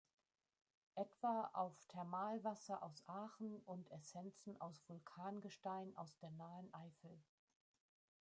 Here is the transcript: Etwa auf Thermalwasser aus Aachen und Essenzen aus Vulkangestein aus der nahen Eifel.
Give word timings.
Etwa 0.95 1.51
auf 1.53 1.85
Thermalwasser 1.85 2.81
aus 2.81 3.03
Aachen 3.05 3.61
und 3.67 3.87
Essenzen 3.91 4.59
aus 4.59 4.81
Vulkangestein 4.89 5.95
aus 5.95 6.17
der 6.17 6.31
nahen 6.31 6.73
Eifel. 6.73 7.21